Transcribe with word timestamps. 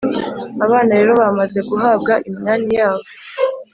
Abana 0.65 0.91
rero 0.99 1.11
bamaze 1.21 1.59
guhabwa 1.69 2.13
iminani 2.29 2.67
yabo 2.77 3.03